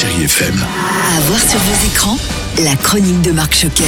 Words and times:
Chérie 0.00 0.26
FM. 0.26 0.54
À 0.54 1.20
voir 1.22 1.40
sur 1.40 1.58
vos 1.58 1.86
écrans, 1.88 2.16
la 2.62 2.76
chronique 2.76 3.20
de 3.22 3.32
Marc 3.32 3.52
Choquet. 3.52 3.82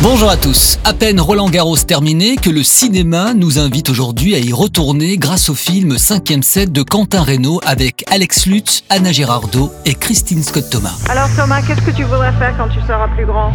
Bonjour 0.00 0.30
à 0.30 0.38
tous. 0.38 0.78
À 0.84 0.94
peine 0.94 1.20
Roland 1.20 1.50
Garros 1.50 1.76
terminé 1.76 2.36
que 2.36 2.48
le 2.48 2.62
cinéma 2.62 3.34
nous 3.34 3.58
invite 3.58 3.90
aujourd'hui 3.90 4.34
à 4.34 4.38
y 4.38 4.54
retourner 4.54 5.18
grâce 5.18 5.50
au 5.50 5.54
film 5.54 5.96
5e 5.96 6.40
set 6.40 6.72
de 6.72 6.82
Quentin 6.82 7.22
Reynaud 7.22 7.60
avec 7.66 8.04
Alex 8.10 8.46
Lutz, 8.46 8.84
Anna 8.88 9.12
Girardot 9.12 9.70
et 9.84 9.92
Christine 9.92 10.42
Scott 10.42 10.70
Thomas. 10.70 10.96
Alors 11.10 11.28
Thomas, 11.36 11.60
qu'est-ce 11.60 11.82
que 11.82 11.94
tu 11.94 12.04
voudrais 12.04 12.32
faire 12.38 12.56
quand 12.56 12.68
tu 12.68 12.80
seras 12.80 13.08
plus 13.08 13.26
grand? 13.26 13.52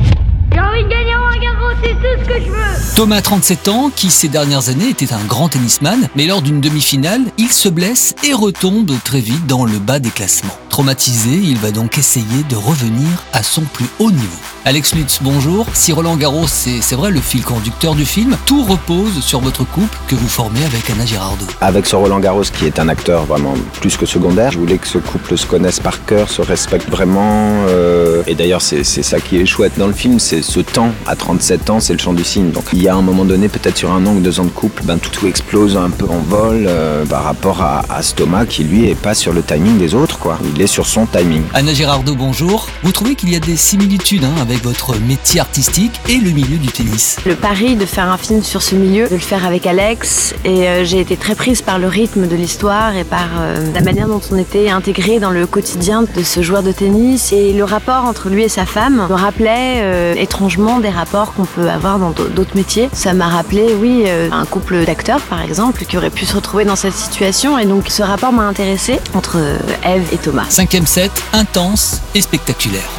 J'ai 0.54 0.60
envie 0.60 0.84
de 0.84 0.90
gagner 0.90 1.14
Roland 1.16 1.40
Garros, 1.42 1.76
c'est 1.84 1.94
tout 1.94 2.24
ce 2.24 2.28
que 2.28 2.40
je 2.46 2.50
veux 2.50 2.96
Thomas, 2.96 3.22
37 3.22 3.68
ans, 3.68 3.92
qui 3.96 4.10
ces 4.10 4.28
dernières 4.28 4.70
années 4.70 4.90
était 4.90 5.14
un 5.14 5.24
grand 5.28 5.50
tennisman, 5.50 6.08
mais 6.16 6.26
lors 6.26 6.42
d'une 6.42 6.62
demi-finale, 6.62 7.22
il 7.38 7.50
se 7.52 7.70
blesse 7.70 8.16
et 8.24 8.34
retombe 8.34 8.92
très 9.04 9.20
vite 9.20 9.46
dans 9.46 9.66
le 9.66 9.78
bas 9.78 10.00
des 10.00 10.10
classements. 10.10 10.58
Traumatisé, 10.70 11.32
il 11.32 11.58
va 11.58 11.72
donc 11.72 11.98
essayer 11.98 12.44
de 12.50 12.56
revenir 12.56 13.08
à 13.34 13.44
son 13.44 13.62
plus 13.62 13.86
haut 14.00 14.12
niveau. 14.12 14.28
Alex 14.66 14.96
Lutz, 14.96 15.20
bonjour. 15.22 15.66
Si 15.74 15.94
Roland 15.94 16.18
Garros, 16.18 16.48
c'est 16.48 16.82
c'est 16.82 16.96
vrai 16.96 17.10
le 17.10 17.22
fil 17.22 17.42
conducteur 17.44 17.96
du 17.96 18.06
film, 18.06 18.36
tout 18.46 18.64
repose 18.64 19.22
sur 19.24 19.40
votre 19.40 19.64
couple 19.64 19.98
que 20.08 20.16
vous 20.16 20.28
formez 20.28 20.64
avec 20.66 20.90
Anna 20.90 21.06
Girardot. 21.06 21.46
Avec 21.62 21.86
ce 21.86 21.96
Roland 21.96 22.20
Garros 22.20 22.42
qui 22.44 22.66
est 22.66 22.78
un 22.80 22.90
acteur 22.90 23.26
vraiment 23.26 23.54
plus 23.80 23.96
que 23.96 24.06
secondaire, 24.06 24.52
je 24.52 24.60
voulais 24.60 24.78
que 24.78 24.88
ce 24.88 24.98
couple 24.98 25.38
se 25.38 25.46
connaisse 25.46 25.80
par 25.80 26.04
cœur, 26.06 26.30
se 26.30 26.42
respecte 26.42 26.90
vraiment. 26.90 27.64
euh, 27.70 28.24
et 28.28 28.36
d'ailleurs, 28.36 28.62
c'est 28.62 28.84
c'est 28.84 29.04
ça 29.04 29.20
qui 29.20 29.38
est 29.38 29.46
chouette 29.46 29.74
dans 29.78 29.88
le 29.88 29.94
film, 29.94 30.20
c'est 30.20 30.37
ce 30.42 30.60
temps. 30.60 30.92
À 31.06 31.16
37 31.16 31.70
ans, 31.70 31.80
c'est 31.80 31.94
le 31.94 32.00
champ 32.00 32.14
du 32.14 32.24
signe. 32.24 32.52
Donc 32.52 32.66
il 32.74 32.82
y 32.82 32.88
a 32.88 32.96
un 32.96 33.02
moment 33.02 33.26
donné, 33.26 33.48
peut-être 33.50 33.78
sur 33.78 33.92
un 33.92 34.06
an 34.06 34.14
ou 34.14 34.20
deux 34.20 34.40
ans 34.40 34.46
de 34.46 34.50
couple, 34.50 34.84
ben, 34.84 34.98
tout, 34.98 35.10
tout 35.10 35.28
explose 35.28 35.78
un 35.78 35.90
peu 35.90 36.06
en 36.06 36.20
vol 36.20 36.66
euh, 36.68 37.06
par 37.06 37.24
rapport 37.24 37.62
à, 37.62 37.84
à 37.90 38.02
ce 38.02 38.14
Thomas 38.14 38.46
qui 38.46 38.64
lui 38.64 38.90
est 38.90 38.96
pas 38.96 39.14
sur 39.14 39.34
le 39.34 39.42
timing 39.42 39.78
des 39.78 39.94
autres. 39.96 40.20
quoi. 40.20 40.38
Il 40.56 40.62
est 40.62 40.68
sur 40.68 40.86
son 40.88 41.06
timing. 41.06 41.44
Anna 41.54 41.74
Girardot, 41.74 42.16
bonjour. 42.16 42.68
Vous 42.84 42.92
trouvez 42.92 43.16
qu'il 43.16 43.32
y 43.32 43.36
a 43.36 43.40
des 43.40 43.56
similitudes 43.56 44.24
hein, 44.24 44.34
avec 44.42 44.64
votre 44.64 44.98
métier 45.00 45.40
artistique 45.40 46.00
et 46.10 46.18
le 46.18 46.32
milieu 46.32 46.58
du 46.58 46.68
tennis? 46.68 47.18
Le 47.26 47.36
pari 47.36 47.76
de 47.76 47.86
faire 47.86 48.10
un 48.10 48.18
film 48.18 48.44
sur 48.44 48.62
ce 48.62 48.76
milieu, 48.76 49.08
de 49.08 49.14
le 49.16 49.20
faire 49.20 49.46
avec 49.46 49.66
Alex, 49.66 50.34
et 50.46 50.68
euh, 50.68 50.86
j'ai 50.86 51.00
été 51.00 51.18
très 51.18 51.36
prise 51.36 51.62
par 51.62 51.80
le 51.80 51.88
rythme 51.88 52.28
de 52.28 52.36
l'histoire 52.36 52.96
et 52.96 53.04
par 53.04 53.28
euh, 53.40 53.72
la 53.74 53.82
manière 53.82 54.08
dont 54.08 54.22
on 54.32 54.38
était 54.38 54.70
intégré 54.70 55.20
dans 55.20 55.32
le 55.32 55.46
quotidien 55.48 56.04
de 56.04 56.24
ce 56.24 56.42
joueur 56.42 56.64
de 56.64 56.72
tennis. 56.72 57.32
Et 57.34 57.54
le 57.54 57.64
rapport 57.64 58.06
entre 58.06 58.30
lui 58.30 58.44
et 58.44 58.50
sa 58.50 58.66
femme 58.66 59.08
me 59.10 59.16
rappelait 59.16 59.82
euh, 59.82 60.14
étrangement 60.28 60.80
des 60.80 60.90
rapports 60.90 61.34
qu'on 61.34 61.46
peut 61.46 61.70
avoir 61.70 62.00
dans 62.00 62.12
d'au- 62.12 62.28
d'autres 62.28 62.56
métiers. 62.56 62.90
Ça 62.92 63.14
m'a 63.14 63.28
rappelé, 63.30 63.74
oui, 63.80 64.04
euh, 64.08 64.30
un 64.32 64.46
couple 64.46 64.84
d'acteurs 64.86 65.22
par 65.22 65.42
exemple 65.42 65.86
qui 65.86 65.98
aurait 65.98 66.10
pu 66.10 66.26
se 66.26 66.36
retrouver 66.36 66.66
dans 66.66 66.76
cette 66.76 66.94
situation. 66.94 67.58
Et 67.58 67.66
donc 67.66 67.86
ce 67.90 68.04
rapport 68.04 68.34
m'a 68.34 68.44
intéressée 68.44 69.00
entre 69.16 69.38
euh, 69.38 69.58
Eve 69.86 70.08
et 70.12 70.18
Thomas. 70.18 70.46
Cinquième 70.50 70.86
set, 70.86 71.12
intense 71.34 72.02
et 72.14 72.22
spectaculaire. 72.22 72.90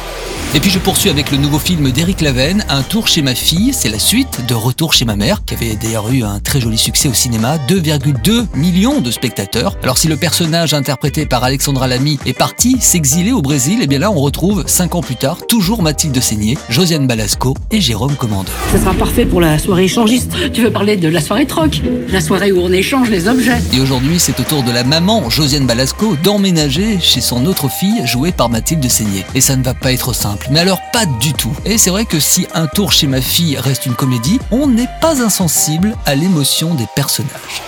Et 0.55 0.59
puis 0.59 0.71
je 0.71 0.79
poursuis 0.79 1.11
avec 1.11 1.29
le 1.29 1.37
nouveau 1.37 1.59
film 1.59 1.91
d'Éric 1.91 2.21
Laven, 2.21 2.65
Un 2.69 2.81
tour 2.81 3.07
chez 3.07 3.21
ma 3.21 3.35
fille. 3.35 3.71
C'est 3.71 3.87
la 3.87 3.99
suite 3.99 4.47
de 4.47 4.55
Retour 4.55 4.93
chez 4.93 5.05
ma 5.05 5.15
mère, 5.15 5.43
qui 5.45 5.53
avait 5.53 5.75
d'ailleurs 5.75 6.09
eu 6.11 6.23
un 6.23 6.39
très 6.39 6.59
joli 6.59 6.77
succès 6.77 7.07
au 7.07 7.13
cinéma, 7.13 7.57
2,2 7.67 8.47
millions 8.55 8.99
de 8.99 9.11
spectateurs. 9.11 9.77
Alors 9.83 9.99
si 9.99 10.07
le 10.07 10.17
personnage 10.17 10.73
interprété 10.73 11.27
par 11.27 11.43
Alexandra 11.43 11.87
Lamy 11.87 12.17
est 12.25 12.33
parti 12.33 12.77
s'exiler 12.79 13.31
au 13.31 13.43
Brésil, 13.43 13.83
et 13.83 13.87
bien 13.87 13.99
là 13.99 14.09
on 14.09 14.19
retrouve 14.19 14.63
5 14.65 14.95
ans 14.95 15.01
plus 15.01 15.17
tard 15.17 15.37
toujours 15.47 15.83
Mathilde 15.83 16.19
Seigné, 16.19 16.57
Josiane 16.67 17.05
Balasco 17.05 17.55
et 17.69 17.79
Jérôme 17.79 18.15
Commandeur. 18.15 18.55
Ça 18.71 18.79
sera 18.79 18.95
parfait 18.95 19.27
pour 19.27 19.41
la 19.41 19.59
soirée 19.59 19.83
échangiste. 19.83 20.33
Tu 20.51 20.63
veux 20.63 20.71
parler 20.71 20.97
de 20.97 21.09
la 21.09 21.21
soirée 21.21 21.45
troc 21.45 21.79
La 22.11 22.21
soirée 22.21 22.51
où 22.51 22.59
on 22.59 22.71
échange 22.71 23.11
les 23.11 23.27
objets 23.27 23.59
Et 23.71 23.79
aujourd'hui, 23.79 24.19
c'est 24.19 24.39
au 24.39 24.43
tour 24.43 24.63
de 24.63 24.71
la 24.71 24.83
maman, 24.83 25.29
Josiane 25.29 25.67
Balasco, 25.67 26.15
d'emménager 26.23 26.97
chez 26.99 27.21
son 27.21 27.45
autre 27.45 27.69
fille, 27.69 28.01
jouée 28.05 28.31
par 28.31 28.49
Mathilde 28.49 28.89
Seigné. 28.89 29.25
Et 29.35 29.41
ça 29.41 29.55
ne 29.55 29.63
va 29.63 29.75
pas 29.75 29.93
être 29.93 30.11
simple. 30.13 30.38
Mais 30.49 30.59
alors, 30.59 30.79
pas 30.91 31.05
du 31.19 31.33
tout. 31.33 31.55
Et 31.65 31.77
c'est 31.77 31.89
vrai 31.89 32.05
que 32.05 32.19
si 32.19 32.47
Un 32.53 32.67
tour 32.67 32.91
chez 32.91 33.07
ma 33.07 33.21
fille 33.21 33.57
reste 33.57 33.85
une 33.85 33.93
comédie, 33.95 34.39
on 34.51 34.67
n'est 34.67 34.89
pas 35.01 35.21
insensible 35.21 35.95
à 36.05 36.15
l'émotion 36.15 36.73
des 36.75 36.87
personnages. 36.95 37.61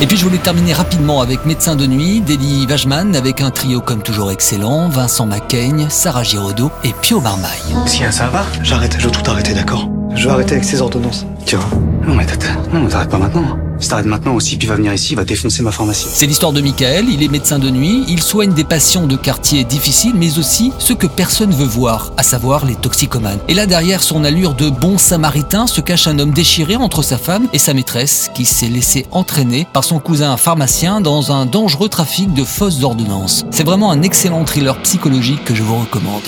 Et 0.00 0.06
puis 0.06 0.16
je 0.16 0.24
voulais 0.24 0.38
terminer 0.38 0.72
rapidement 0.72 1.20
avec 1.20 1.46
Médecin 1.46 1.76
de 1.76 1.86
nuit, 1.86 2.20
d'Elie 2.20 2.66
Wajman, 2.68 3.14
avec 3.14 3.40
un 3.40 3.50
trio 3.50 3.80
comme 3.80 4.02
toujours 4.02 4.32
excellent, 4.32 4.88
Vincent 4.88 5.24
Macaigne, 5.26 5.86
Sarah 5.88 6.24
Giraudot 6.24 6.72
et 6.82 6.92
Pio 7.00 7.20
Marmaille. 7.20 7.62
Tiens, 7.86 8.10
ça 8.10 8.26
va 8.28 8.44
J'arrête, 8.62 8.96
je 8.98 9.04
veux 9.04 9.12
tout 9.12 9.30
arrêter, 9.30 9.54
d'accord 9.54 9.88
Je 10.14 10.24
veux 10.24 10.32
arrêter 10.32 10.54
avec 10.54 10.64
ces 10.64 10.80
ordonnances. 10.82 11.24
Tu 11.46 11.54
vois 11.54 11.68
Non, 12.06 12.14
mais 12.14 12.26
non, 12.72 12.80
mais 12.82 12.88
t'arrêtes 12.88 13.10
pas 13.10 13.18
maintenant. 13.18 13.56
Si 13.78 13.88
t'arrêtes 13.88 14.06
maintenant 14.06 14.34
aussi, 14.34 14.56
puis 14.56 14.68
va 14.68 14.76
venir 14.76 14.94
ici, 14.94 15.12
il 15.12 15.16
va 15.16 15.24
défoncer 15.24 15.62
ma 15.62 15.72
pharmacie. 15.72 16.06
C'est 16.10 16.26
l'histoire 16.26 16.52
de 16.52 16.60
Michael, 16.60 17.06
il 17.08 17.22
est 17.22 17.28
médecin 17.28 17.58
de 17.58 17.70
nuit, 17.70 18.04
il 18.08 18.22
soigne 18.22 18.52
des 18.52 18.64
patients 18.64 19.06
de 19.06 19.16
quartiers 19.16 19.64
difficiles, 19.64 20.14
mais 20.14 20.38
aussi 20.38 20.72
ceux 20.78 20.94
que 20.94 21.06
personne 21.06 21.52
veut 21.52 21.66
voir, 21.66 22.12
à 22.16 22.22
savoir 22.22 22.64
les 22.64 22.76
toxicomanes. 22.76 23.40
Et 23.48 23.54
là, 23.54 23.66
derrière 23.66 24.02
son 24.02 24.24
allure 24.24 24.54
de 24.54 24.70
bon 24.70 24.96
samaritain, 24.96 25.66
se 25.66 25.80
cache 25.80 26.06
un 26.06 26.18
homme 26.18 26.32
déchiré 26.32 26.76
entre 26.76 27.02
sa 27.02 27.18
femme 27.18 27.48
et 27.52 27.58
sa 27.58 27.74
maîtresse, 27.74 28.30
qui 28.34 28.44
s'est 28.44 28.68
laissé 28.68 29.06
entraîner 29.10 29.66
par 29.72 29.84
son 29.84 29.98
cousin 29.98 30.36
pharmacien 30.36 31.00
dans 31.00 31.32
un 31.32 31.46
dangereux 31.46 31.88
trafic 31.88 32.32
de 32.32 32.44
fausses 32.44 32.82
ordonnances. 32.82 33.44
C'est 33.50 33.66
vraiment 33.66 33.90
un 33.90 34.02
excellent 34.02 34.44
thriller 34.44 34.80
psychologique 34.82 35.44
que 35.44 35.54
je 35.54 35.62
vous 35.62 35.76
recommande. 35.76 36.22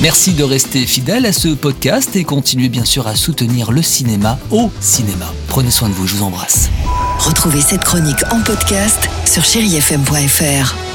Merci 0.00 0.32
de 0.32 0.44
rester 0.44 0.86
fidèle 0.86 1.26
à 1.26 1.32
ce 1.32 1.48
podcast 1.48 2.16
et 2.16 2.24
continuez 2.24 2.70
bien 2.70 2.86
sûr 2.86 3.06
à 3.06 3.14
soutenir 3.14 3.70
le 3.70 3.82
cinéma 3.82 4.38
au 4.50 4.70
cinéma. 4.80 5.26
Prenez 5.46 5.70
soin 5.70 5.90
de 5.90 5.94
vous, 5.94 6.06
je 6.06 6.16
vous 6.16 6.22
embrasse. 6.22 6.70
Retrouvez 7.18 7.60
cette 7.60 7.84
chronique 7.84 8.24
en 8.30 8.40
podcast 8.40 9.10
sur 9.26 9.44
chérifm.fr. 9.44 10.89